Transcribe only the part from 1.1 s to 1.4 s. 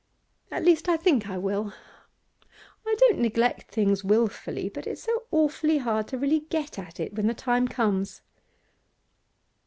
I